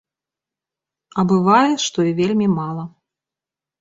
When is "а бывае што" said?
1.21-1.99